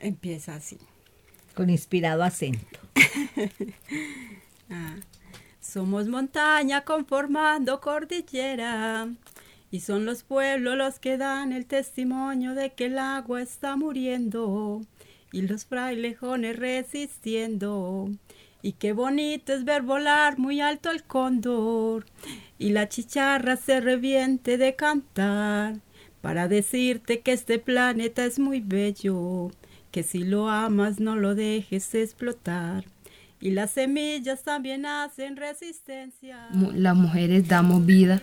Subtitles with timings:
[0.00, 0.78] Empieza así.
[1.54, 2.80] Con inspirado acento.
[4.70, 4.96] Ah.
[5.60, 9.08] Somos montaña conformando cordillera.
[9.70, 14.82] Y son los pueblos los que dan el testimonio de que el agua está muriendo
[15.32, 18.10] y los frailejones resistiendo.
[18.62, 22.06] Y qué bonito es ver volar muy alto el cóndor
[22.58, 25.76] y la chicharra se reviente de cantar
[26.20, 29.50] para decirte que este planeta es muy bello,
[29.90, 32.84] que si lo amas no lo dejes explotar.
[33.40, 36.48] Y las semillas también hacen resistencia.
[36.74, 38.20] Las mujeres damos vida.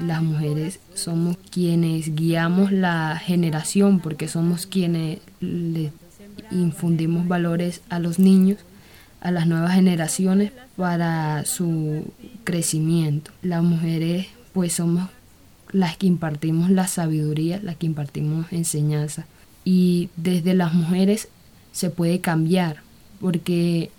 [0.00, 5.92] Las mujeres somos quienes guiamos la generación porque somos quienes le
[6.50, 8.58] infundimos valores a los niños,
[9.20, 12.12] a las nuevas generaciones para su
[12.44, 13.32] crecimiento.
[13.42, 15.08] Las mujeres pues somos
[15.72, 19.26] las que impartimos la sabiduría, las que impartimos enseñanza.
[19.64, 21.28] Y desde las mujeres
[21.72, 22.82] se puede cambiar
[23.20, 23.90] porque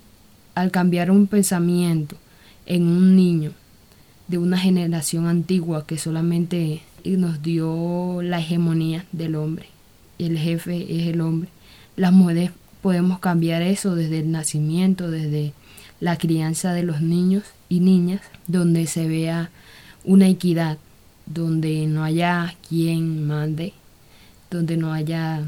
[0.54, 2.16] al cambiar un pensamiento
[2.66, 3.52] en un niño
[4.28, 9.66] de una generación antigua que solamente nos dio la hegemonía del hombre,
[10.18, 11.48] el jefe es el hombre,
[11.96, 12.50] las mujeres
[12.82, 15.52] podemos cambiar eso desde el nacimiento, desde
[16.00, 19.50] la crianza de los niños y niñas, donde se vea
[20.04, 20.78] una equidad,
[21.26, 23.74] donde no haya quien mande,
[24.50, 25.44] donde no haya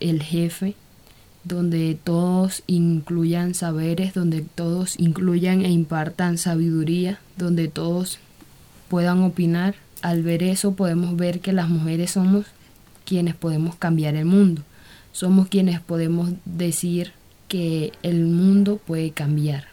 [0.00, 0.74] el jefe,
[1.44, 8.18] donde todos incluyan saberes, donde todos incluyan e impartan sabiduría, donde todos
[8.88, 9.74] puedan opinar.
[10.02, 12.46] Al ver eso podemos ver que las mujeres somos
[13.04, 14.62] quienes podemos cambiar el mundo.
[15.12, 17.12] Somos quienes podemos decir
[17.48, 19.66] que el mundo puede cambiar,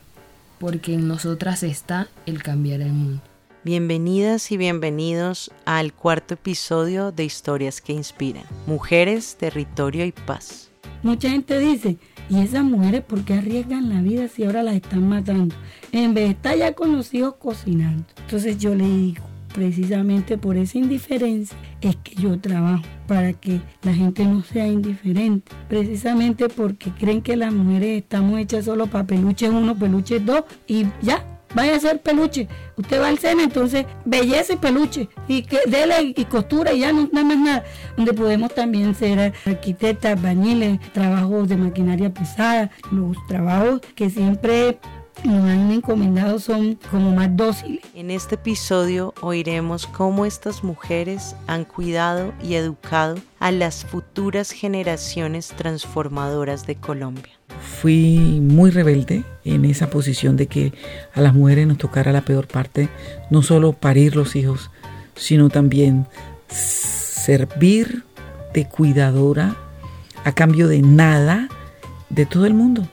[0.59, 3.30] porque en nosotras está el cambiar el mundo.
[3.63, 8.43] Bienvenidas y bienvenidos al cuarto episodio de Historias que Inspiran.
[8.65, 10.71] Mujeres, Territorio y Paz.
[11.03, 15.07] Mucha gente dice, ¿y esas mujeres por qué arriesgan la vida si ahora las están
[15.07, 15.53] matando?
[15.91, 18.03] En vez de estar ya con los hijos cocinando.
[18.21, 23.93] Entonces yo le digo, precisamente por esa indiferencia es que yo trabajo, para que la
[23.93, 25.51] gente no sea indiferente.
[25.69, 30.87] Precisamente porque creen que las mujeres estamos hechas solo para peluches uno, peluches dos y
[31.03, 32.47] ya, vaya a hacer peluche.
[32.77, 35.09] Usted va al seno, entonces belleza y peluche.
[35.27, 37.63] Y que dele y costura y ya no nada más nada.
[37.95, 44.79] Donde podemos también ser arquitectas, bañiles, trabajos de maquinaria pesada, los trabajos que siempre
[45.23, 47.81] nos han encomendado son como más dóciles.
[47.93, 55.49] En este episodio oiremos cómo estas mujeres han cuidado y educado a las futuras generaciones
[55.49, 57.40] transformadoras de Colombia
[57.81, 60.73] fui muy rebelde en esa posición de que
[61.13, 62.89] a las mujeres nos tocara la peor parte,
[63.29, 64.69] no solo parir los hijos,
[65.15, 66.05] sino también
[66.47, 68.03] servir
[68.53, 69.55] de cuidadora
[70.23, 71.49] a cambio de nada
[72.09, 72.87] de todo el mundo,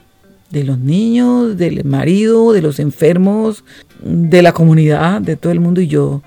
[0.51, 3.65] de los niños, del marido, de los enfermos,
[4.01, 5.81] de la comunidad, de todo el mundo.
[5.81, 6.23] Y yo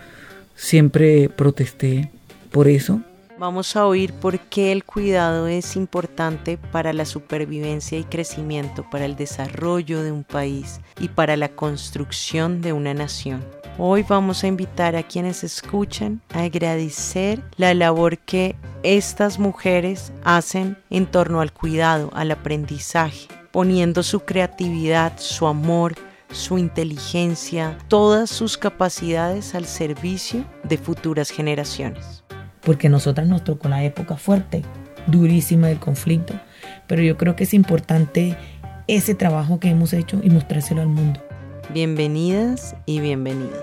[0.56, 2.12] siempre protesté
[2.52, 3.02] por eso
[3.42, 9.06] Vamos a oír por qué el cuidado es importante para la supervivencia y crecimiento, para
[9.06, 13.44] el desarrollo de un país y para la construcción de una nación.
[13.80, 20.78] Hoy vamos a invitar a quienes escuchan a agradecer la labor que estas mujeres hacen
[20.92, 25.96] en torno al cuidado, al aprendizaje, poniendo su creatividad, su amor,
[26.32, 32.22] su inteligencia, todas sus capacidades al servicio de futuras generaciones
[32.62, 34.64] porque nosotras nos tocó la época fuerte,
[35.08, 36.34] durísima del conflicto,
[36.88, 38.38] pero yo creo que es importante
[38.88, 41.22] ese trabajo que hemos hecho y mostrárselo al mundo.
[41.74, 43.62] Bienvenidas y bienvenidos.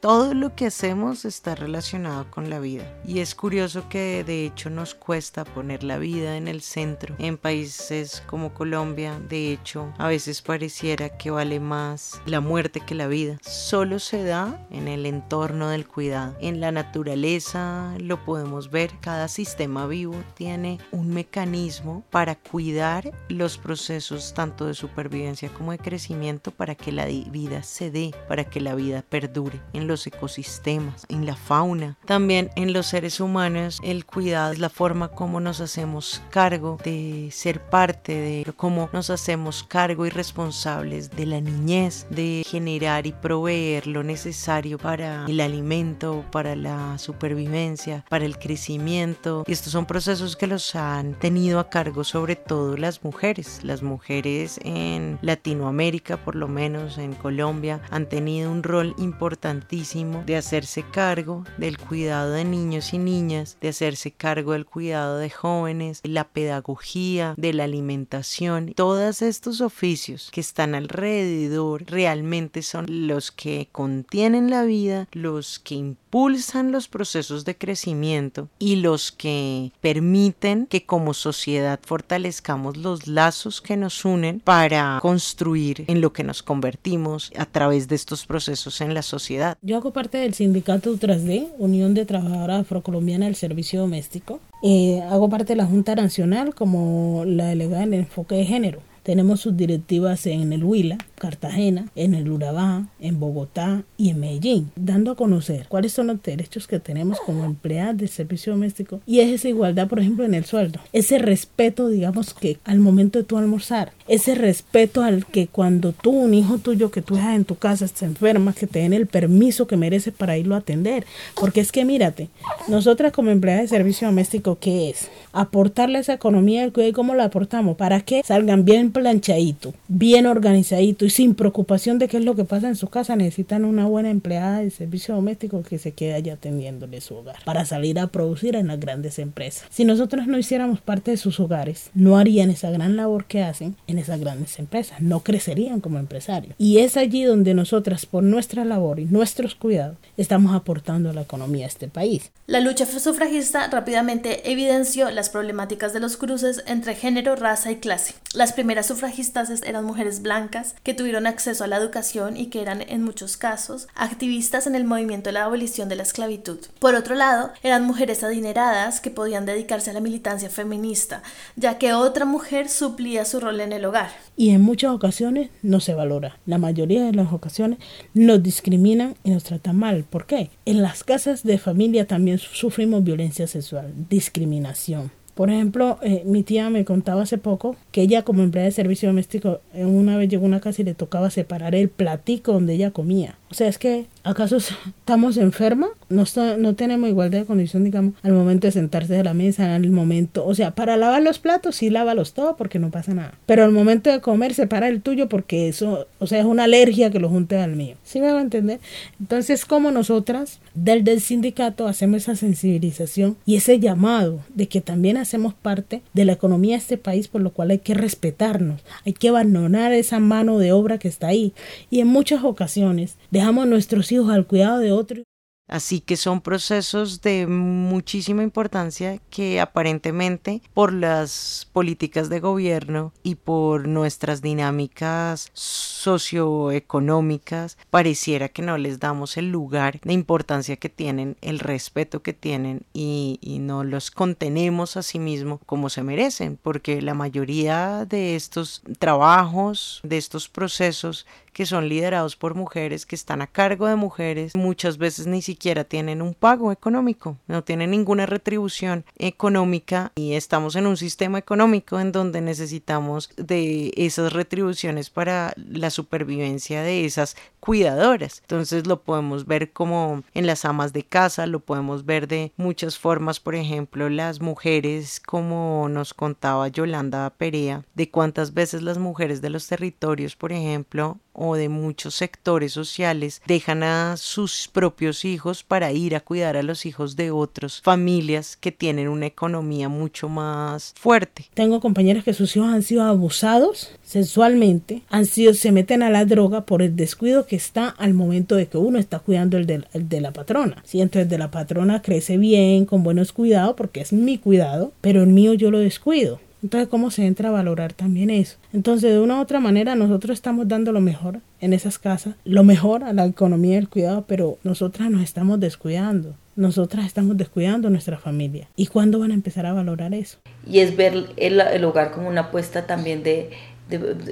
[0.00, 4.70] Todo lo que hacemos está relacionado con la vida y es curioso que de hecho
[4.70, 7.14] nos cuesta poner la vida en el centro.
[7.18, 12.94] En países como Colombia, de hecho, a veces pareciera que vale más la muerte que
[12.94, 13.36] la vida.
[13.42, 16.34] Solo se da en el entorno del cuidado.
[16.40, 23.58] En la naturaleza lo podemos ver, cada sistema vivo tiene un mecanismo para cuidar los
[23.58, 28.62] procesos tanto de supervivencia como de crecimiento para que la vida se dé, para que
[28.62, 29.60] la vida perdure.
[29.90, 31.98] Los ecosistemas, en la fauna.
[32.06, 37.28] También en los seres humanos el cuidado es la forma como nos hacemos cargo de
[37.32, 43.12] ser parte de cómo nos hacemos cargo y responsables de la niñez, de generar y
[43.12, 49.42] proveer lo necesario para el alimento, para la supervivencia, para el crecimiento.
[49.48, 53.60] Y estos son procesos que los han tenido a cargo sobre todo las mujeres.
[53.64, 59.79] Las mujeres en Latinoamérica, por lo menos en Colombia, han tenido un rol importantísimo
[60.26, 65.30] de hacerse cargo del cuidado de niños y niñas, de hacerse cargo del cuidado de
[65.30, 73.30] jóvenes, la pedagogía, de la alimentación, todos estos oficios que están alrededor realmente son los
[73.30, 80.66] que contienen la vida, los que impulsan los procesos de crecimiento y los que permiten
[80.66, 86.42] que como sociedad fortalezcamos los lazos que nos unen para construir en lo que nos
[86.42, 89.56] convertimos a través de estos procesos en la sociedad.
[89.70, 94.40] Yo hago parte del sindicato UTRASD, Unión de Trabajadoras Afrocolombiana del Servicio Doméstico.
[94.64, 98.80] Eh, hago parte de la Junta Nacional como la delegada en el enfoque de género.
[99.02, 104.70] Tenemos sus directivas en el Huila, Cartagena, en el Urabá, en Bogotá y en Medellín,
[104.76, 109.20] dando a conocer cuáles son los derechos que tenemos como empleadas del servicio doméstico y
[109.20, 113.24] es esa igualdad, por ejemplo, en el sueldo, ese respeto, digamos, que al momento de
[113.24, 117.44] tu almorzar, ese respeto al que cuando tú, un hijo tuyo que tú dejas en
[117.44, 121.06] tu casa, se enferma, que te den el permiso que merece para irlo a atender,
[121.34, 122.28] porque es que mírate,
[122.68, 125.10] nosotras como empleadas de servicio doméstico, ¿qué es?
[125.32, 130.26] Aportarle esa economía del cuidado y cómo la aportamos, para que salgan bien planchadito, bien
[130.26, 134.10] organizadito sin preocupación de qué es lo que pasa en su casa, necesitan una buena
[134.10, 138.56] empleada de servicio doméstico que se quede allá atendiéndole su hogar para salir a producir
[138.56, 139.66] en las grandes empresas.
[139.70, 143.76] Si nosotros no hiciéramos parte de sus hogares, no harían esa gran labor que hacen
[143.86, 146.54] en esas grandes empresas, no crecerían como empresarios.
[146.58, 151.22] Y es allí donde nosotras, por nuestra labor y nuestros cuidados, estamos aportando a la
[151.22, 152.30] economía de este país.
[152.46, 158.14] La lucha sufragista rápidamente evidenció las problemáticas de los cruces entre género, raza y clase.
[158.34, 162.82] Las primeras sufragistas eran mujeres blancas que tuvieron acceso a la educación y que eran
[162.82, 166.58] en muchos casos activistas en el movimiento de la abolición de la esclavitud.
[166.78, 171.22] Por otro lado, eran mujeres adineradas que podían dedicarse a la militancia feminista,
[171.56, 174.10] ya que otra mujer suplía su rol en el hogar.
[174.36, 176.38] Y en muchas ocasiones no se valora.
[176.46, 177.78] La mayoría de las ocasiones
[178.14, 180.04] nos discriminan y nos tratan mal.
[180.04, 180.50] ¿Por qué?
[180.64, 185.10] En las casas de familia también sufrimos violencia sexual, discriminación.
[185.34, 189.08] Por ejemplo, eh, mi tía me contaba hace poco que ella como empleada de servicio
[189.08, 192.90] doméstico una vez llegó a una casa y le tocaba separar el platico donde ella
[192.90, 193.39] comía.
[193.50, 195.90] O sea, es que ¿acaso estamos enfermas?
[196.08, 196.24] No,
[196.58, 200.44] no tenemos igualdad de condición, digamos, al momento de sentarse de la mesa, al momento,
[200.46, 203.34] o sea, para lavar los platos sí lávalos todos porque no pasa nada.
[203.46, 207.10] Pero al momento de comer separa el tuyo porque eso, o sea, es una alergia
[207.10, 207.96] que lo junte al mío.
[208.04, 208.80] ¿Sí me a entender?
[209.18, 215.16] Entonces, como nosotras del, del sindicato hacemos esa sensibilización y ese llamado de que también
[215.16, 219.12] hacemos parte de la economía de este país, por lo cual hay que respetarnos, hay
[219.12, 221.52] que abandonar esa mano de obra que está ahí.
[221.90, 225.24] Y en muchas ocasiones, dejamos a nuestros hijos al cuidado de otros.
[225.70, 233.36] Así que son procesos de muchísima importancia que aparentemente por las políticas de gobierno y
[233.36, 235.52] por nuestras dinámicas
[236.00, 242.32] socioeconómicas pareciera que no les damos el lugar de importancia que tienen, el respeto que
[242.32, 248.36] tienen y, no los contenemos a sí mismos como se merecen, porque la mayoría de
[248.36, 253.96] estos trabajos, de estos procesos que son liderados por mujeres, que están a cargo de
[253.96, 260.34] mujeres, muchas veces ni siquiera tienen un pago económico, no tienen ninguna retribución económica y
[260.34, 265.52] estamos en un sistema económico en donde necesitamos de esas retribuciones para
[265.90, 268.40] supervivencia de esas cuidadoras.
[268.40, 272.98] Entonces lo podemos ver como en las amas de casa, lo podemos ver de muchas
[272.98, 279.42] formas, por ejemplo, las mujeres, como nos contaba Yolanda Perea, de cuántas veces las mujeres
[279.42, 285.62] de los territorios, por ejemplo, o de muchos sectores sociales dejan a sus propios hijos
[285.62, 290.28] para ir a cuidar a los hijos de otras familias que tienen una economía mucho
[290.28, 291.46] más fuerte.
[291.54, 296.24] Tengo compañeras que sus hijos han sido abusados sexualmente, han sido, se meten a la
[296.24, 299.84] droga por el descuido que está al momento de que uno está cuidando el de,
[299.92, 300.82] de la patrona.
[300.84, 304.92] Si entonces el de la patrona crece bien, con buenos cuidados, porque es mi cuidado,
[305.00, 306.40] pero el mío yo lo descuido.
[306.62, 308.56] Entonces, ¿cómo se entra a valorar también eso?
[308.72, 312.64] Entonces, de una u otra manera, nosotros estamos dando lo mejor en esas casas, lo
[312.64, 316.34] mejor a la economía del cuidado, pero nosotras nos estamos descuidando.
[316.56, 318.68] Nosotras estamos descuidando nuestra familia.
[318.76, 320.38] ¿Y cuándo van a empezar a valorar eso?
[320.66, 323.50] Y es ver el, hogar como una apuesta también de,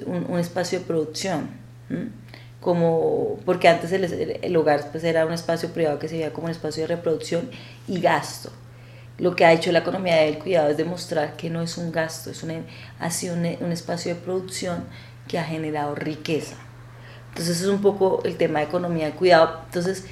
[0.06, 1.48] un, espacio de producción.
[2.60, 4.04] Como, porque antes el,
[4.42, 7.48] el, hogar pues era un espacio privado que se veía como un espacio de reproducción
[7.86, 8.50] y gasto
[9.18, 12.30] lo que ha hecho la economía del cuidado es demostrar que no es un gasto,
[12.30, 12.44] es
[13.00, 14.84] ha sido un, espacio de producción
[15.26, 16.56] que ha generado riqueza.
[17.30, 19.60] Entonces es un poco el tema de economía del cuidado.
[19.66, 20.06] Entonces,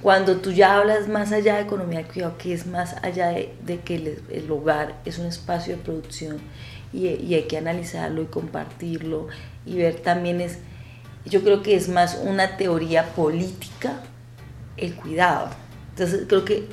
[0.00, 3.80] cuando tú ya hablas más allá de economía del cuidado, que es más allá de,
[3.84, 3.96] que
[4.30, 6.38] el, hogar es un espacio de producción
[6.92, 9.28] y, y, hay que analizarlo y compartirlo
[9.66, 10.58] y ver también es,
[11.24, 14.00] yo creo que es más una teoría política
[14.76, 15.50] el cuidado.
[15.90, 16.68] Entonces creo que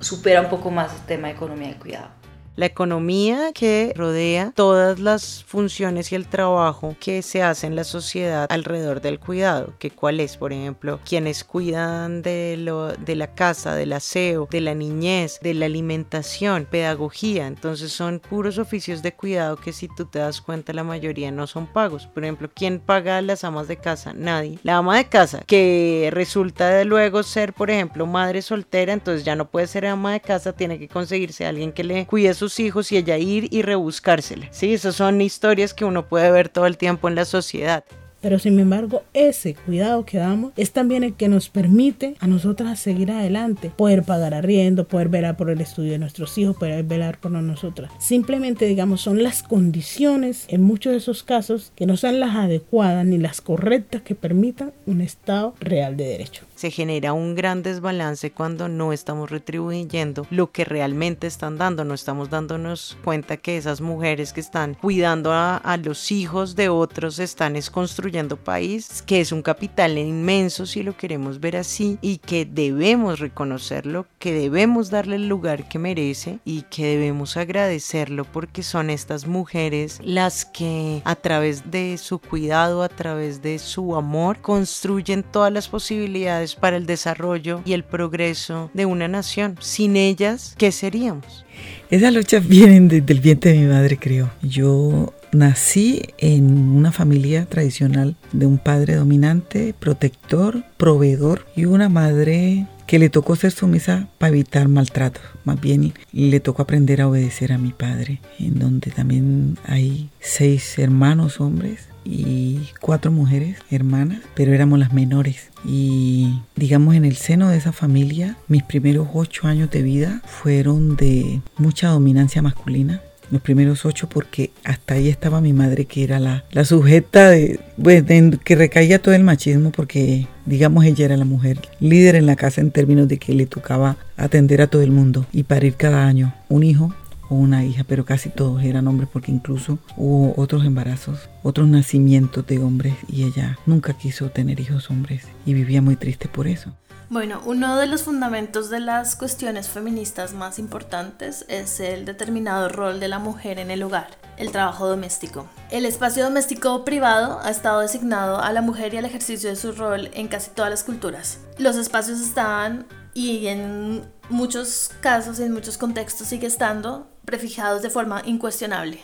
[0.00, 2.23] supera un poco más el tema de economía del cuidado
[2.56, 7.84] la economía que rodea todas las funciones y el trabajo que se hace en la
[7.84, 13.34] sociedad alrededor del cuidado, que cuál es, por ejemplo, quienes cuidan de, lo, de la
[13.34, 19.12] casa, del aseo, de la niñez, de la alimentación, pedagogía, entonces son puros oficios de
[19.12, 22.06] cuidado que si tú te das cuenta la mayoría no son pagos.
[22.06, 24.12] Por ejemplo, ¿quién paga a las amas de casa?
[24.14, 24.58] Nadie.
[24.62, 29.36] La ama de casa que resulta de luego ser, por ejemplo, madre soltera, entonces ya
[29.36, 32.92] no puede ser ama de casa, tiene que conseguirse alguien que le cuide su hijos
[32.92, 34.48] y ella ir y rebuscársela.
[34.50, 37.84] Sí, esas son historias que uno puede ver todo el tiempo en la sociedad.
[38.24, 42.80] Pero sin embargo, ese cuidado que damos es también el que nos permite a nosotras
[42.80, 47.20] seguir adelante, poder pagar arriendo, poder velar por el estudio de nuestros hijos, poder velar
[47.20, 47.92] por nosotras.
[47.98, 53.04] Simplemente, digamos, son las condiciones en muchos de esos casos que no son las adecuadas
[53.04, 58.30] ni las correctas que permitan un Estado real de derecho se genera un gran desbalance
[58.32, 63.80] cuando no estamos retribuyendo lo que realmente están dando, no estamos dándonos cuenta que esas
[63.80, 69.32] mujeres que están cuidando a, los hijos de otros están es construyendo país, que es
[69.32, 75.16] un capital inmenso si lo queremos ver así y que debemos reconocerlo, que debemos darle
[75.16, 81.16] el lugar que merece y que debemos agradecerlo porque son estas mujeres las que a
[81.16, 86.86] través de su cuidado, a través de su amor, construyen todas las posibilidades para el
[86.86, 89.56] desarrollo y el progreso de una nación.
[89.60, 91.44] Sin ellas, ¿qué seríamos?
[91.90, 94.30] Esas luchas vienen desde el vientre de mi madre, creo.
[94.42, 102.66] Yo nací en una familia tradicional de un padre dominante, protector, proveedor y una madre
[102.86, 105.20] que le tocó ser sumisa para evitar maltrato.
[105.44, 110.78] Más bien le tocó aprender a obedecer a mi padre, en donde también hay seis
[110.78, 115.50] hermanos hombres y cuatro mujeres hermanas, pero éramos las menores.
[115.64, 120.96] Y digamos en el seno de esa familia, mis primeros ocho años de vida fueron
[120.96, 123.00] de mucha dominancia masculina.
[123.30, 127.58] Los primeros ocho porque hasta ahí estaba mi madre que era la, la sujeta de,
[127.82, 128.04] pues,
[128.44, 132.60] que recaía todo el machismo porque digamos ella era la mujer líder en la casa
[132.60, 136.34] en términos de que le tocaba atender a todo el mundo y parir cada año
[136.50, 136.94] un hijo
[137.38, 142.58] una hija, pero casi todos eran hombres porque incluso hubo otros embarazos, otros nacimientos de
[142.58, 146.74] hombres y ella nunca quiso tener hijos hombres y vivía muy triste por eso.
[147.10, 152.98] Bueno, uno de los fundamentos de las cuestiones feministas más importantes es el determinado rol
[152.98, 155.46] de la mujer en el hogar, el trabajo doméstico.
[155.70, 159.72] El espacio doméstico privado ha estado designado a la mujer y al ejercicio de su
[159.72, 161.38] rol en casi todas las culturas.
[161.58, 168.22] Los espacios estaban y en muchos casos, en muchos contextos sigue estando prefijados de forma
[168.24, 169.00] incuestionable.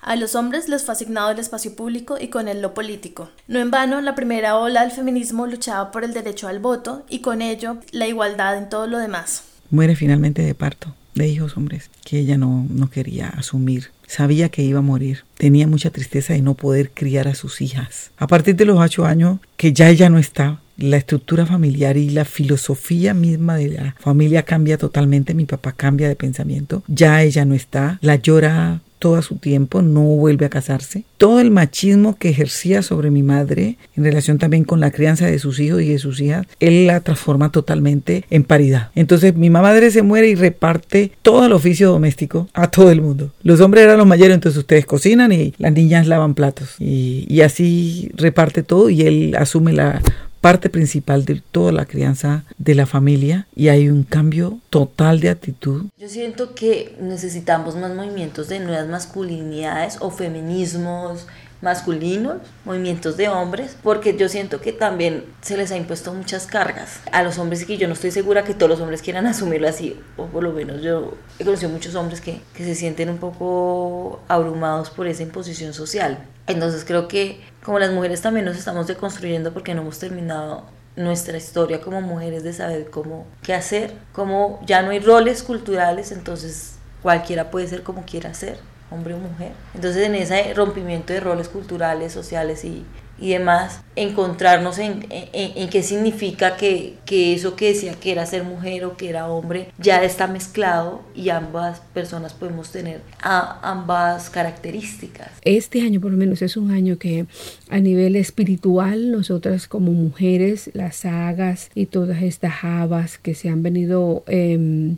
[0.00, 3.30] A los hombres les fue asignado el espacio público y con él lo político.
[3.46, 7.20] No en vano, la primera ola del feminismo luchaba por el derecho al voto y
[7.20, 9.44] con ello la igualdad en todo lo demás.
[9.70, 13.90] Muere finalmente de parto, de hijos hombres, que ella no, no quería asumir.
[14.08, 15.24] Sabía que iba a morir.
[15.36, 18.10] Tenía mucha tristeza de no poder criar a sus hijas.
[18.16, 22.10] A partir de los ocho años, que ya ella no estaba, la estructura familiar y
[22.10, 27.44] la filosofía misma de la familia cambia totalmente, mi papá cambia de pensamiento, ya ella
[27.44, 31.02] no está, la llora todo su tiempo, no vuelve a casarse.
[31.18, 35.40] Todo el machismo que ejercía sobre mi madre en relación también con la crianza de
[35.40, 38.90] sus hijos y de sus hijas, él la transforma totalmente en paridad.
[38.94, 43.32] Entonces mi madre se muere y reparte todo el oficio doméstico a todo el mundo.
[43.42, 46.76] Los hombres eran los mayores, entonces ustedes cocinan y las niñas lavan platos.
[46.78, 50.00] Y así reparte todo y él asume la
[50.42, 55.30] parte principal de toda la crianza de la familia y hay un cambio total de
[55.30, 55.86] actitud.
[55.96, 61.28] Yo siento que necesitamos más movimientos de nuevas masculinidades o feminismos
[61.62, 67.00] masculinos, movimientos de hombres, porque yo siento que también se les ha impuesto muchas cargas
[67.12, 69.68] a los hombres y que yo no estoy segura que todos los hombres quieran asumirlo
[69.68, 73.18] así, o por lo menos yo he conocido muchos hombres que, que se sienten un
[73.18, 76.18] poco abrumados por esa imposición social.
[76.48, 80.64] Entonces creo que como las mujeres también nos estamos deconstruyendo porque no hemos terminado
[80.96, 86.12] nuestra historia como mujeres de saber cómo qué hacer, como ya no hay roles culturales,
[86.12, 88.58] entonces cualquiera puede ser como quiera ser,
[88.92, 89.52] hombre o mujer.
[89.74, 92.84] Entonces en ese rompimiento de roles culturales, sociales y,
[93.18, 98.42] y demás, encontrarnos en, en, qué significa que, que, eso que decía que era ser
[98.42, 105.30] mujer o que era hombre ya está mezclado y ambas personas podemos tener ambas características.
[105.42, 107.26] Este año por lo menos es un año que
[107.70, 113.62] a nivel espiritual nosotras como mujeres, las sagas y todas estas habas que se han
[113.62, 114.24] venido...
[114.26, 114.96] Eh,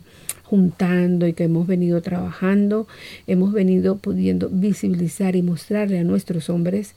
[0.55, 2.87] juntando y que hemos venido trabajando,
[3.27, 6.95] hemos venido pudiendo visibilizar y mostrarle a nuestros hombres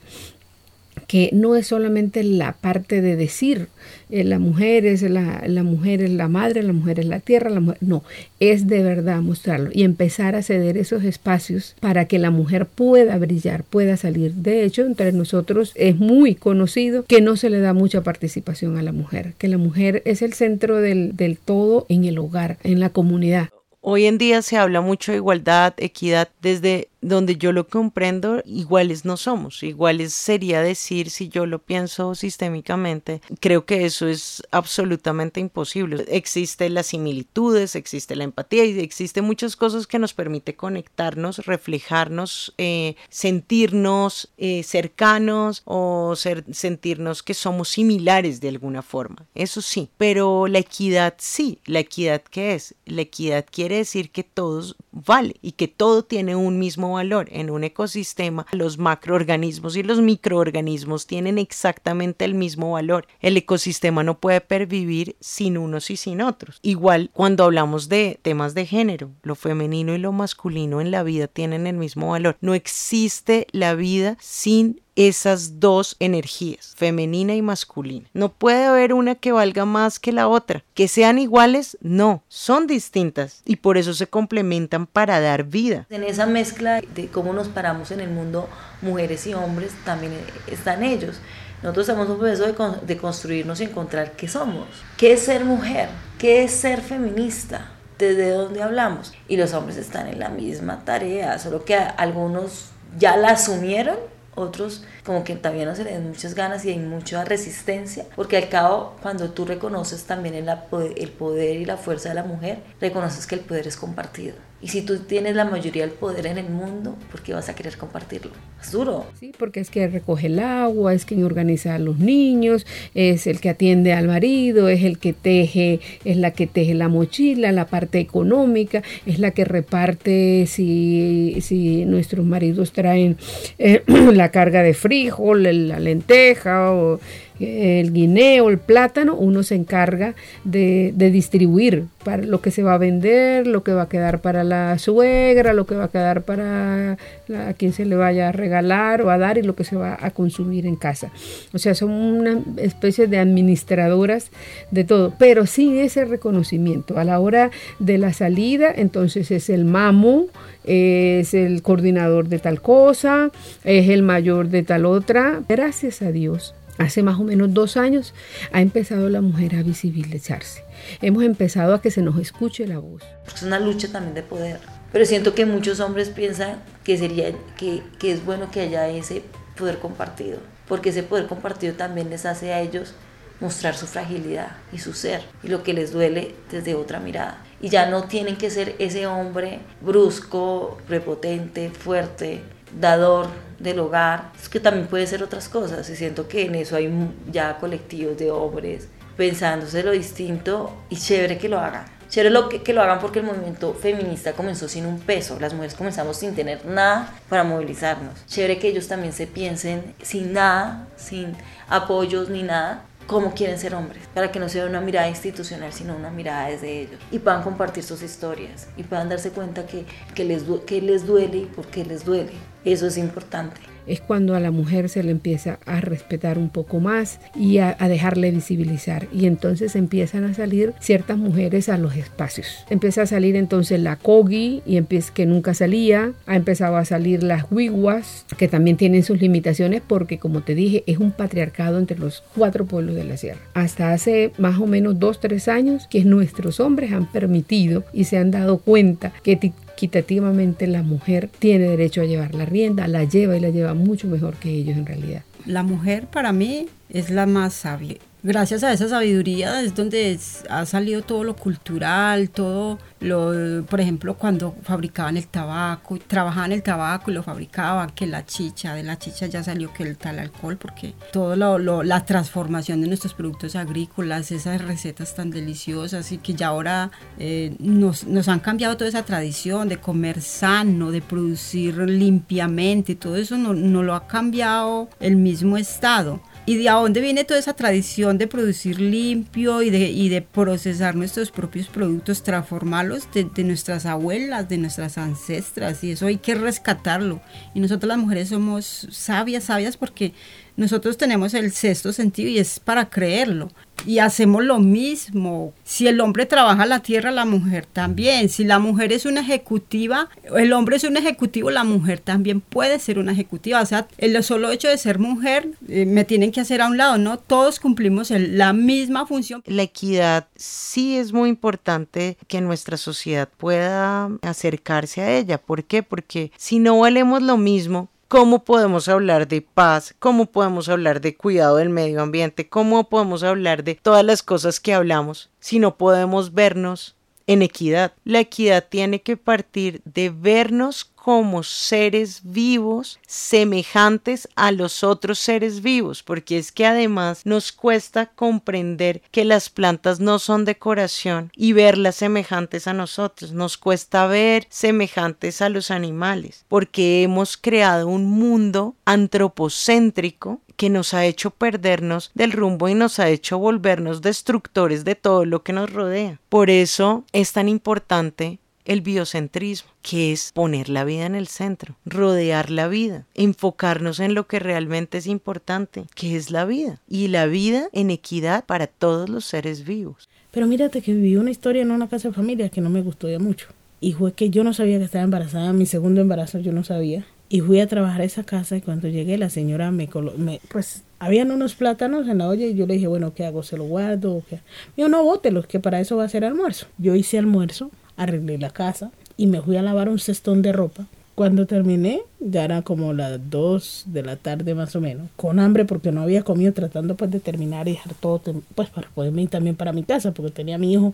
[1.09, 3.67] que no es solamente la parte de decir
[4.11, 7.49] eh, la mujer es la, la mujer es la madre, la mujer es la tierra,
[7.49, 8.03] la mujer, no,
[8.39, 13.17] es de verdad mostrarlo y empezar a ceder esos espacios para que la mujer pueda
[13.17, 14.35] brillar, pueda salir.
[14.35, 18.83] De hecho, entre nosotros es muy conocido que no se le da mucha participación a
[18.83, 22.79] la mujer, que la mujer es el centro del, del todo en el hogar, en
[22.79, 23.49] la comunidad.
[23.81, 29.05] Hoy en día se habla mucho de igualdad, equidad, desde donde yo lo comprendo, iguales
[29.05, 29.63] no somos.
[29.63, 36.05] Iguales sería decir, si yo lo pienso sistémicamente, creo que eso es absolutamente imposible.
[36.09, 42.53] Existen las similitudes, existe la empatía y existen muchas cosas que nos permite conectarnos, reflejarnos,
[42.57, 49.25] eh, sentirnos eh, cercanos o sentirnos que somos similares de alguna forma.
[49.35, 51.59] Eso sí, pero la equidad sí.
[51.65, 52.75] ¿La equidad qué es?
[52.85, 57.27] La equidad quiere decir que todos vale y que todo tiene un mismo valor.
[57.31, 63.07] En un ecosistema, los macroorganismos y los microorganismos tienen exactamente el mismo valor.
[63.19, 66.59] El ecosistema no puede pervivir sin unos y sin otros.
[66.61, 71.27] Igual cuando hablamos de temas de género, lo femenino y lo masculino en la vida
[71.27, 72.37] tienen el mismo valor.
[72.41, 78.09] No existe la vida sin esas dos energías, femenina y masculina.
[78.13, 80.65] No puede haber una que valga más que la otra.
[80.73, 85.87] Que sean iguales, no, son distintas y por eso se complementan para dar vida.
[85.89, 88.49] En esa mezcla de cómo nos paramos en el mundo,
[88.81, 90.11] mujeres y hombres, también
[90.47, 91.21] están ellos.
[91.63, 94.67] Nosotros estamos en proceso de, de construirnos y encontrar qué somos.
[94.97, 95.87] ¿Qué es ser mujer?
[96.17, 97.71] ¿Qué es ser feminista?
[97.97, 99.13] ¿Desde dónde hablamos?
[99.29, 104.83] Y los hombres están en la misma tarea, solo que algunos ya la asumieron otros
[105.05, 108.49] como que también no se le den muchas ganas y hay mucha resistencia, porque al
[108.49, 110.49] cabo cuando tú reconoces también el,
[110.95, 114.48] el poder y la fuerza de la mujer, reconoces que el poder es compartido.
[114.61, 117.55] Y si tú tienes la mayoría del poder en el mundo, ¿por qué vas a
[117.55, 118.31] querer compartirlo?
[118.61, 119.05] Es duro.
[119.17, 123.39] Sí, porque es que recoge el agua, es quien organiza a los niños, es el
[123.39, 127.67] que atiende al marido, es el que teje, es la que teje la mochila, la
[127.67, 133.17] parte económica, es la que reparte si, si nuestros maridos traen
[133.59, 136.99] eh, la carga de frijol, la lenteja o
[137.39, 142.77] el guineo, el plátano, uno se encarga de, distribuir para lo que se va a
[142.77, 146.93] vender, lo que va a quedar para la suegra, lo que va a quedar para
[146.93, 149.97] a quien se le vaya a regalar o a dar y lo que se va
[149.99, 151.11] a consumir en casa.
[151.53, 154.31] O sea, son una especie de administradoras
[154.71, 156.97] de todo, pero sin ese reconocimiento.
[156.99, 160.25] A la hora de la salida, entonces es el mamo,
[160.65, 163.31] es el coordinador de tal cosa,
[163.63, 165.41] es el mayor de tal otra.
[165.47, 168.13] Gracias a Dios Hace más o menos dos años
[168.53, 170.63] ha empezado la mujer a visibilizarse.
[171.01, 173.03] Hemos empezado a que se nos escuche la voz.
[173.27, 174.59] Es una lucha también de poder.
[174.93, 179.23] Pero siento que muchos hombres piensan que, sería, que, que es bueno que haya ese
[179.57, 180.39] poder compartido.
[180.69, 182.93] Porque ese poder compartido también les hace a ellos
[183.41, 187.43] mostrar su fragilidad y su ser y lo que les duele desde otra mirada.
[187.61, 192.41] Y ya no tienen que ser ese hombre brusco, prepotente, fuerte,
[192.77, 193.27] dador
[193.59, 196.91] del hogar, es que también puede ser otras cosas y siento que en eso hay
[197.31, 201.85] ya colectivos de hombres pensándose lo distinto y chévere que lo hagan.
[202.09, 205.53] Chévere lo que, que, lo hagan porque el movimiento feminista comenzó sin un peso, las
[205.53, 208.25] mujeres comenzamos sin tener nada para movilizarnos.
[208.25, 211.35] Chévere que ellos también se piensen sin nada, sin
[211.67, 215.95] apoyos ni nada, cómo quieren ser hombres, para que no sea una mirada institucional, sino
[215.95, 220.23] una mirada desde ellos, y puedan compartir sus historias, y puedan darse cuenta que, que,
[220.23, 222.33] les, que les duele y por qué les duele.
[222.65, 226.79] Eso es importante es cuando a la mujer se le empieza a respetar un poco
[226.79, 229.07] más y a, dejarle visibilizar.
[229.11, 232.65] Y entonces empiezan a salir ciertas mujeres a los espacios.
[232.69, 236.13] Empieza a salir entonces la Kogi, y empieza, que nunca salía.
[236.27, 240.83] Ha empezado a salir las Wiguas, que también tienen sus limitaciones porque, como te dije,
[240.85, 243.39] es un patriarcado entre los cuatro pueblos de la sierra.
[243.55, 248.17] Hasta hace más o menos dos, tres años que nuestros hombres han permitido y se
[248.17, 249.35] han dado cuenta que
[249.79, 254.09] equitativamente la mujer tiene derecho a llevar la rienda, la lleva y la lleva mucho
[254.09, 255.23] mejor que ellos en realidad.
[255.45, 260.65] La mujer para mí es la más sabia gracias a esa sabiduría es donde ha
[260.65, 267.11] salido todo lo cultural, todo lo, por ejemplo, cuando fabricaban el tabaco, trabajaban el tabaco
[267.11, 270.57] y lo fabricaban, que la chicha, de la chicha ya salió que el tal alcohol,
[270.57, 276.33] porque todo lo, la transformación de nuestros productos agrícolas, esas recetas tan deliciosas y que
[276.33, 281.77] ya ahora eh, nos, nos han cambiado toda esa tradición de comer sano, de producir
[281.77, 287.25] limpiamente, todo eso no, no lo ha cambiado el mismo Estado ¿Y de dónde viene
[287.25, 293.11] toda esa tradición de producir limpio y de, y de procesar nuestros propios productos, transformarlos
[293.13, 295.83] de, de, nuestras abuelas, de nuestras ancestras?
[295.83, 297.21] Y eso hay que rescatarlo.
[297.53, 300.13] Y nosotros las mujeres somos sabias, sabias porque
[300.59, 303.49] nosotros tenemos el sexto sentido y es para creerlo.
[303.85, 305.53] Y hacemos lo mismo.
[305.63, 308.27] Si el hombre trabaja la tierra, la mujer también.
[308.27, 312.77] Si la mujer es una ejecutiva, el hombre es un ejecutivo, la mujer también puede
[312.79, 313.61] ser una ejecutiva.
[313.61, 316.75] O sea, el solo hecho de ser mujer eh, me tienen que hacer a un
[316.75, 317.17] lado, ¿no?
[317.19, 319.41] Todos cumplimos el, la misma función.
[319.45, 325.37] La equidad sí es muy importante que nuestra sociedad pueda acercarse a ella.
[325.37, 325.83] ¿Por qué?
[325.83, 329.93] Porque si no valemos lo mismo, ¿Cómo podemos hablar de paz?
[329.99, 332.49] ¿Cómo podemos hablar de cuidado del medio ambiente?
[332.49, 336.95] ¿Cómo podemos hablar de todas las cosas que hablamos si no podemos vernos
[337.27, 337.93] en equidad?
[338.05, 345.61] La equidad tiene que partir de vernos como seres vivos semejantes a los otros seres
[345.61, 351.53] vivos, porque es que además nos cuesta comprender que las plantas no son decoración y
[351.53, 358.05] verlas semejantes a nosotros, nos cuesta ver semejantes a los animales, porque hemos creado un
[358.05, 364.83] mundo antropocéntrico que nos ha hecho perdernos del rumbo y nos ha hecho volvernos destructores
[364.83, 366.19] de todo lo que nos rodea.
[366.27, 371.75] Por eso es tan importante el biocentrismo, que es poner la vida en el centro,
[371.85, 377.07] rodear la vida, enfocarnos en lo que realmente es importante, que es la vida, y
[377.07, 380.07] la vida en equidad para todos los seres vivos.
[380.29, 383.09] Pero mírate que viví una historia en una casa de familia que no me gustó
[383.09, 383.47] ya mucho.
[383.81, 387.07] Y fue que yo no sabía que estaba embarazada, mi segundo embarazo yo no sabía.
[387.27, 390.83] Y fui a trabajar a esa casa y cuando llegué la señora me, me pues
[390.99, 393.41] habían unos plátanos en la olla y yo le dije, bueno, ¿qué hago?
[393.41, 394.13] ¿Se lo guardo?
[394.13, 394.35] ¿O qué?
[394.35, 396.67] Me dijo, no, bótelos, que para eso va a ser almuerzo.
[396.77, 400.85] Yo hice almuerzo, arreglé la casa y me fui a lavar un cestón de ropa.
[401.13, 405.65] Cuando terminé, ya era como las 2 de la tarde más o menos, con hambre
[405.65, 408.21] porque no había comido, tratando pues de terminar y dejar todo,
[408.55, 410.93] pues para poderme ir también para mi casa, porque tenía a mi hijo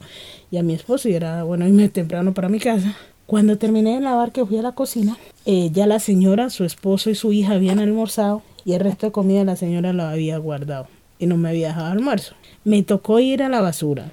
[0.49, 2.95] y a mi esposo y era bueno irme temprano para mi casa.
[3.27, 5.15] Cuando terminé de lavar, que fui a la cocina,
[5.45, 9.11] eh, ya la señora, su esposo y su hija habían almorzado y el resto de
[9.11, 10.87] comida la señora lo había guardado
[11.19, 12.33] y no me había dejado almuerzo.
[12.63, 14.11] Me tocó ir a la basura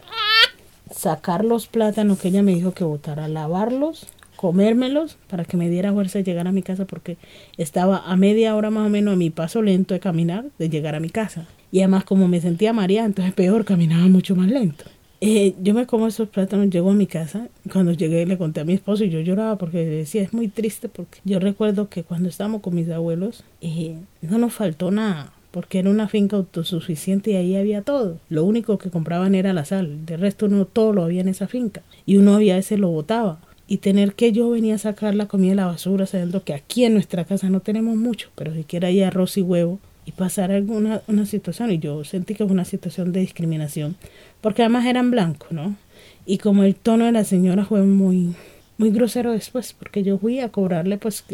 [1.03, 5.93] sacar los plátanos que ella me dijo que botara, lavarlos, comérmelos para que me diera
[5.93, 7.17] fuerza de llegar a mi casa porque
[7.57, 10.95] estaba a media hora más o menos a mi paso lento de caminar de llegar
[10.95, 11.49] a mi casa.
[11.73, 14.85] Y además como me sentía mareada, entonces peor, caminaba mucho más lento.
[15.21, 17.49] Eh, yo me como esos plátanos, llego a mi casa.
[17.73, 20.89] Cuando llegué le conté a mi esposo y yo lloraba porque decía, es muy triste
[20.89, 25.79] porque yo recuerdo que cuando estábamos con mis abuelos eh, no nos faltó nada porque
[25.79, 28.19] era una finca autosuficiente y ahí había todo.
[28.29, 31.47] Lo único que compraban era la sal, de resto no todo lo había en esa
[31.47, 33.41] finca y uno había ese lo botaba.
[33.69, 36.85] Y tener que yo venía a sacar la comida de la basura sabiendo que aquí
[36.85, 41.01] en nuestra casa no tenemos mucho, pero siquiera hay arroz y huevo y pasar alguna
[41.07, 43.95] una situación y yo sentí que fue una situación de discriminación
[44.41, 45.77] porque además eran blancos, ¿no?
[46.27, 48.35] Y como el tono de la señora fue muy
[48.79, 51.25] muy grosero después, porque yo fui a cobrarle pues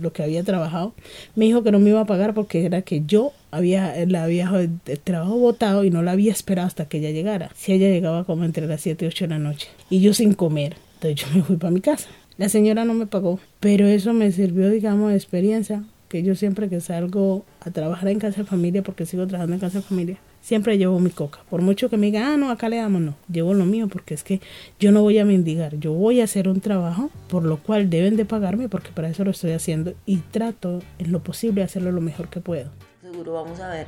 [0.00, 0.94] lo que había trabajado.
[1.34, 4.50] Me dijo que no me iba a pagar porque era que yo había, la había
[4.60, 7.50] el trabajo votado y no la había esperado hasta que ella llegara.
[7.54, 9.68] Si ella llegaba como entre las 7 y 8 de la noche.
[9.90, 10.76] Y yo sin comer.
[10.94, 12.08] Entonces yo me fui para mi casa.
[12.36, 16.68] La señora no me pagó, pero eso me sirvió, digamos, de experiencia, que yo siempre
[16.68, 20.18] que salgo a trabajar en casa de familia, porque sigo trabajando en casa de familia,
[20.44, 21.40] siempre llevo mi coca.
[21.48, 23.14] Por mucho que me digan, ah, no, acá le damos, no.
[23.32, 24.42] Llevo lo mío porque es que
[24.78, 25.76] yo no voy a mendigar.
[25.76, 29.24] Yo voy a hacer un trabajo por lo cual deben de pagarme porque para eso
[29.24, 32.70] lo estoy haciendo y trato en lo posible hacerlo lo mejor que puedo.
[33.00, 33.86] Seguro vamos a ver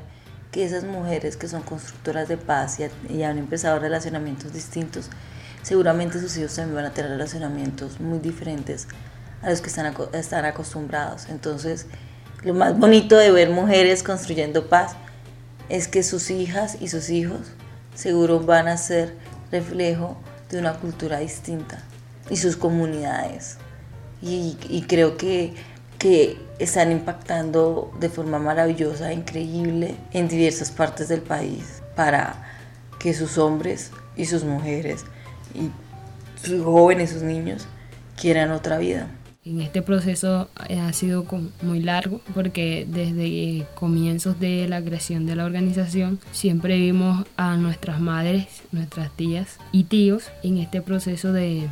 [0.51, 2.79] que esas mujeres que son constructoras de paz
[3.11, 5.11] y, han empezado relacionamientos distintos,
[5.61, 8.89] seguramente sus hijos también van a tener relacionamientos muy diferentes
[9.43, 11.29] a los que están, están acostumbrados.
[11.29, 11.87] Entonces,
[12.45, 14.97] lo más bonito de ver mujeres construyendo paz
[15.69, 17.41] es que sus hijas y sus hijos
[17.95, 19.15] seguro van a ser
[19.51, 20.17] reflejo
[20.51, 21.83] de una cultura distinta
[22.31, 23.59] y sus comunidades.
[24.23, 25.55] Y, creo que,
[25.99, 32.43] que están impactando de forma maravillosa, increíble en diversas partes del país para
[32.99, 35.05] que sus hombres y sus mujeres
[35.55, 35.71] y
[36.43, 37.67] sus jóvenes, sus niños
[38.21, 39.07] quieran otra vida.
[39.47, 41.25] En este proceso eh, ha sido
[41.63, 48.01] muy largo porque desde comienzos de la creación de la organización siempre vimos a nuestras
[48.01, 51.71] madres, nuestras tías y tíos en este proceso de,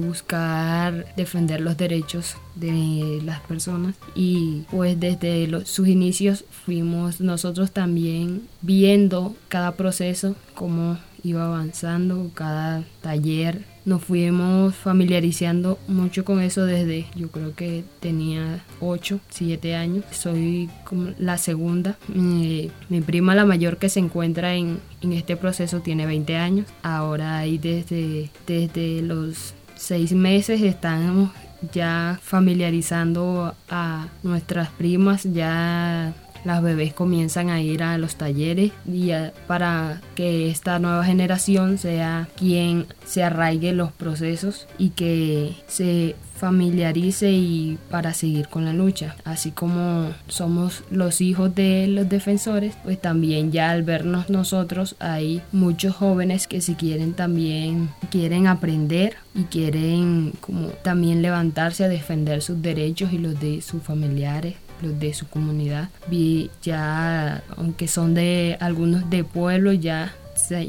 [0.00, 3.94] buscar defender los derechos de las personas.
[4.16, 12.84] Y pues desde sus inicios fuimos nosotros también viendo cada proceso cómo iba avanzando, cada
[13.00, 20.04] taller nos fuimos familiarizando mucho con eso desde yo creo que tenía 8, 7 años.
[20.12, 21.96] Soy como la segunda.
[22.08, 22.70] Mi,
[23.04, 26.66] prima, la mayor que se encuentra en, en este proceso, tiene 20 años.
[26.82, 31.30] Ahora ahí desde, desde los 6 meses estamos
[31.72, 39.10] ya familiarizando a nuestras primas, ya las bebés comienzan a ir a los talleres y
[39.46, 47.30] para que esta nueva generación sea quien se arraigue los procesos y que se familiarice
[47.30, 49.14] y para seguir con la lucha.
[49.22, 55.40] Así como somos los hijos de los defensores, pues también ya al vernos nosotros hay
[55.52, 62.42] muchos jóvenes que si quieren también quieren aprender y quieren como también levantarse a defender
[62.42, 65.88] sus derechos y los de sus familiares los de su comunidad.
[66.08, 70.14] Vi ya, aunque son de algunos de pueblo, ya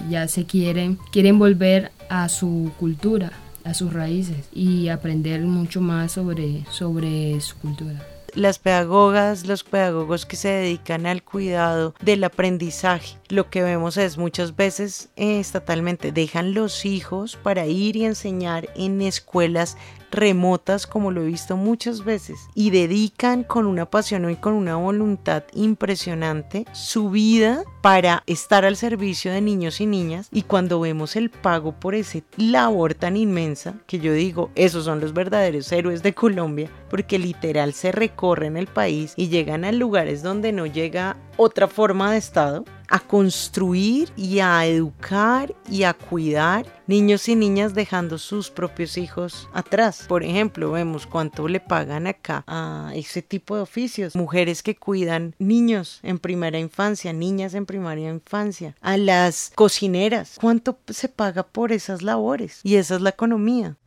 [0.09, 3.31] ya se quieren, quieren volver a su cultura,
[3.63, 10.25] a sus raíces y aprender mucho más sobre, sobre su cultura las pedagogas, los pedagogos
[10.25, 13.17] que se dedican al cuidado del aprendizaje.
[13.29, 18.69] Lo que vemos es muchas veces eh, estatalmente dejan los hijos para ir y enseñar
[18.75, 19.77] en escuelas
[20.13, 24.75] remotas como lo he visto muchas veces y dedican con una pasión y con una
[24.75, 30.29] voluntad impresionante su vida para estar al servicio de niños y niñas.
[30.31, 35.01] Y cuando vemos el pago por ese labor tan inmensa que yo digo esos son
[35.01, 40.21] los verdaderos héroes de Colombia porque literal se recorren el país y llegan a lugares
[40.21, 46.67] donde no llega otra forma de Estado a construir y a educar y a cuidar
[46.85, 50.05] niños y niñas dejando sus propios hijos atrás.
[50.07, 54.15] Por ejemplo, vemos cuánto le pagan acá a ese tipo de oficios.
[54.15, 60.37] Mujeres que cuidan niños en primera infancia, niñas en primaria infancia, a las cocineras.
[60.39, 62.59] ¿Cuánto se paga por esas labores?
[62.61, 63.77] Y esa es la economía.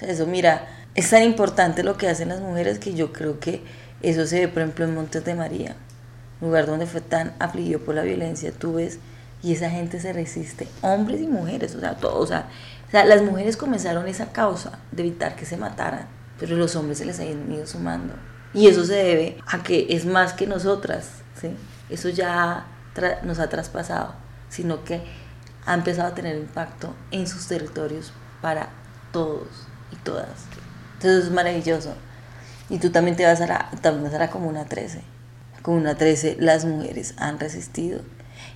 [0.00, 3.62] Eso, mira, es tan importante lo que hacen las mujeres que yo creo que
[4.02, 5.76] eso se ve, por ejemplo, en Montes de María
[6.40, 8.98] lugar donde fue tan afligido por la violencia, tú ves,
[9.42, 12.48] y esa gente se resiste, hombres y mujeres, o sea, todos, o sea,
[12.86, 16.06] o sea, las mujeres comenzaron esa causa de evitar que se mataran,
[16.38, 18.14] pero los hombres se les han ido sumando.
[18.54, 21.08] Y eso se debe a que es más que nosotras,
[21.40, 21.50] ¿sí?
[21.90, 22.66] Eso ya
[23.24, 24.14] nos ha traspasado,
[24.48, 25.02] sino que
[25.66, 28.70] ha empezado a tener impacto en sus territorios para
[29.12, 30.28] todos y todas.
[30.94, 31.94] Entonces es maravilloso.
[32.68, 35.16] Y tú también te vas a la, también vas a la Comuna 13
[35.66, 38.00] con una 13 las mujeres han resistido.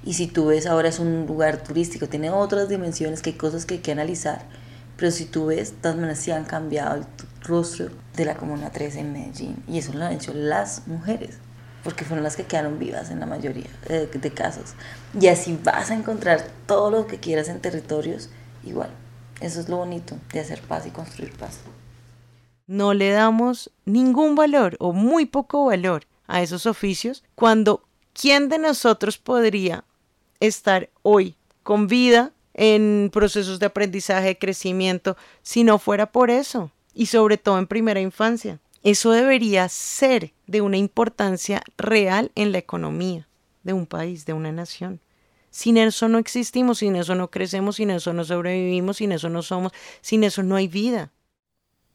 [0.04, 3.66] Y si tú ves ahora es un lugar turístico, tiene otras dimensiones que hay cosas
[3.66, 4.42] que hay que analizar,
[4.96, 7.04] pero si tú ves, maneras sí han cambiado el
[7.42, 9.56] rostro de la Comuna 13 en Medellín.
[9.66, 11.38] Y eso lo han hecho las mujeres,
[11.82, 14.74] porque fueron las que quedaron vivas en la mayoría de, de casos.
[15.20, 18.30] Y así vas a encontrar todo lo que quieras en territorios
[18.62, 18.90] igual.
[19.40, 21.60] Eso es lo bonito de hacer paz y construir paz.
[22.66, 28.58] No le damos ningún valor o muy poco valor a esos oficios, cuando ¿quién de
[28.58, 29.84] nosotros podría
[30.38, 36.70] estar hoy con vida en procesos de aprendizaje, de crecimiento, si no fuera por eso?
[36.94, 38.60] Y sobre todo en primera infancia.
[38.82, 43.26] Eso debería ser de una importancia real en la economía
[43.62, 45.00] de un país, de una nación.
[45.50, 49.42] Sin eso no existimos, sin eso no crecemos, sin eso no sobrevivimos, sin eso no
[49.42, 51.10] somos, sin eso no hay vida.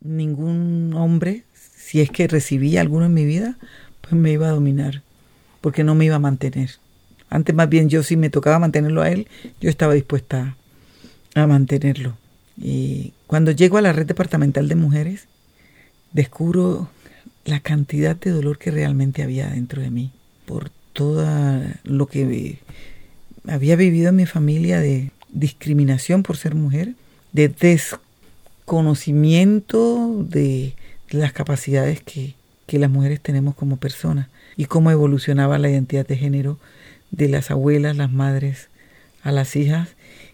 [0.01, 3.57] Ningún hombre, si es que recibí alguno en mi vida,
[4.01, 5.03] pues me iba a dominar,
[5.61, 6.71] porque no me iba a mantener.
[7.29, 9.27] Antes más bien yo si me tocaba mantenerlo a él,
[9.61, 10.55] yo estaba dispuesta
[11.33, 12.17] a mantenerlo.
[12.57, 15.27] Y cuando llego a la red departamental de mujeres,
[16.11, 16.89] descubro
[17.45, 20.11] la cantidad de dolor que realmente había dentro de mí,
[20.45, 21.25] por todo
[21.83, 22.59] lo que
[23.47, 26.95] había vivido en mi familia de discriminación por ser mujer,
[27.33, 30.73] de desconocimiento de
[31.09, 32.33] las capacidades que,
[32.65, 36.57] que las mujeres tenemos como personas y cómo evolucionaba la identidad de género
[37.11, 38.69] de las abuelas, las madres
[39.23, 39.89] a las hijas.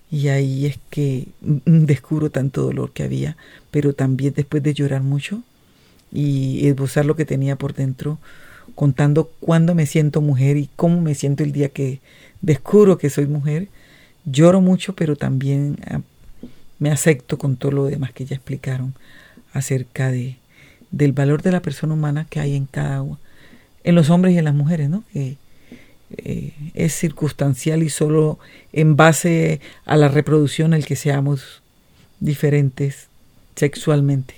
[0.10, 1.28] Y ahí es que
[1.66, 3.38] descubro tanto dolor que había,
[3.72, 5.42] pero también después de llorar mucho
[6.12, 8.20] y esbozar lo que tenía por dentro,
[8.76, 12.00] contando cuándo me siento mujer y cómo me siento el día que
[12.42, 13.68] descubro que soy mujer,
[14.26, 16.02] lloro mucho, pero también ah,
[16.80, 18.94] me acepto con todo lo demás que ya explicaron
[19.54, 20.38] acerca de,
[20.92, 23.20] del valor de la persona humana que hay en cada uno,
[23.84, 25.04] en los hombres y en las mujeres, ¿no?
[25.14, 25.38] Que
[26.18, 28.40] eh, es circunstancial y solo
[28.74, 31.62] en base a la reproducción el que seamos
[32.20, 33.08] diferentes
[33.56, 34.36] sexualmente.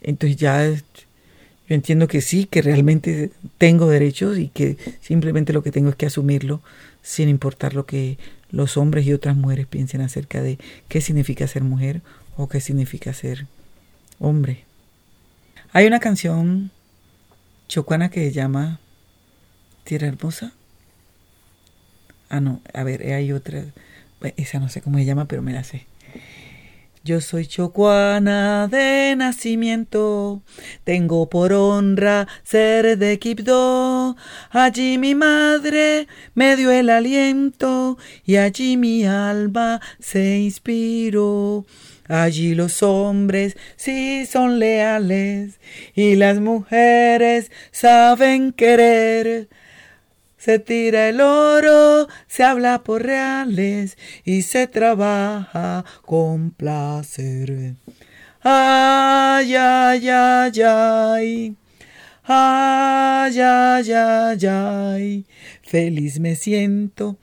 [0.00, 5.72] Entonces ya yo entiendo que sí, que realmente tengo derechos y que simplemente lo que
[5.72, 6.62] tengo es que asumirlo
[7.02, 8.18] sin importar lo que
[8.50, 10.58] los hombres y otras mujeres piensen acerca de
[10.88, 12.02] qué significa ser mujer
[12.36, 13.46] o qué significa ser
[14.18, 14.64] hombre.
[15.72, 16.70] Hay una canción
[17.68, 18.80] chocuana que se llama
[19.84, 20.52] Tierra Hermosa.
[22.30, 23.64] Ah, no, a ver, hay otra.
[24.36, 25.86] Esa no sé cómo se llama, pero me la sé.
[27.04, 30.42] Yo soy chocuana de nacimiento,
[30.84, 34.16] tengo por honra ser de Quibdó.
[34.50, 41.64] Allí mi madre me dio el aliento y allí mi alma se inspiró.
[42.08, 45.60] Allí los hombres sí son leales
[45.94, 49.48] y las mujeres saben querer.
[50.38, 57.74] Se tira el oro, se habla por reales y se trabaja con placer.
[58.42, 61.56] Ay, ay, ay, ay.
[62.24, 65.26] Ay, ay, ay, ay.
[65.62, 67.18] Feliz me siento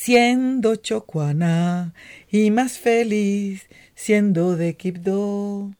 [0.00, 1.92] siendo chocuana
[2.30, 5.72] y más feliz siendo de Quibdó.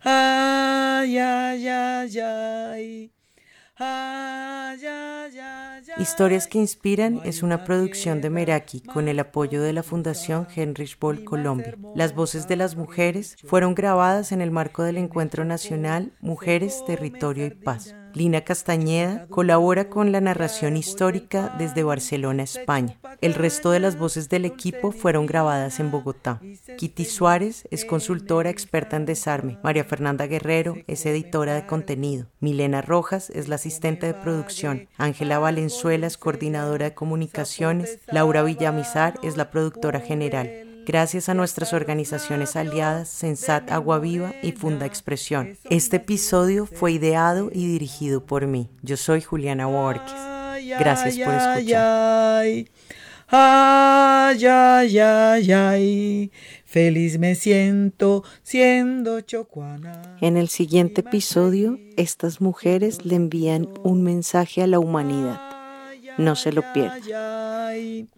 [0.00, 3.17] Ay, ay, ay, ay.
[5.98, 10.98] Historias que Inspiran es una producción de Meraki con el apoyo de la Fundación Heinrich
[10.98, 11.76] Boll Colombia.
[11.94, 17.46] Las voces de las mujeres fueron grabadas en el marco del Encuentro Nacional Mujeres, Territorio
[17.46, 17.94] y Paz.
[18.14, 22.98] Lina Castañeda colabora con la narración histórica desde Barcelona, España.
[23.20, 26.40] El resto de las voces del equipo fueron grabadas en Bogotá.
[26.76, 29.58] Kitty Suárez es consultora experta en desarme.
[29.62, 32.26] María Fernanda Guerrero es editora de contenido.
[32.40, 34.88] Milena Rojas es la asistente de producción.
[34.96, 37.98] Ángela Valenzuela es coordinadora de comunicaciones.
[38.06, 44.52] Laura Villamizar es la productora general gracias a nuestras organizaciones aliadas Sensat Agua Viva y
[44.52, 45.58] Funda Expresión.
[45.68, 48.70] Este episodio fue ideado y dirigido por mí.
[48.80, 50.14] Yo soy Juliana Borges.
[50.80, 52.46] Gracias por escuchar.
[53.30, 56.32] Ay, ay, ay, ay,
[56.64, 60.16] feliz me siento siendo chocuana.
[60.22, 65.38] En el siguiente episodio, estas mujeres le envían un mensaje a la humanidad.
[66.16, 68.08] No se lo pierdan.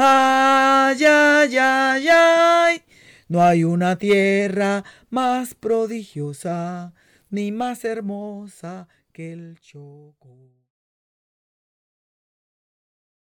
[0.00, 2.82] Ay, ay, ay, ay.
[3.26, 6.92] No hay una tierra más prodigiosa
[7.30, 10.57] ni más hermosa que el Choco.